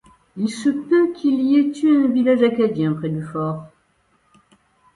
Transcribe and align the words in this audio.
Il 0.35 0.49
se 0.49 0.69
peut 0.71 1.13
qu'il 1.13 1.39
y 1.43 1.57
ait 1.57 1.79
eu 1.83 2.05
un 2.05 2.07
village 2.07 2.41
acadien 2.41 2.93
près 2.95 3.09
du 3.09 3.21
fort. 3.21 3.67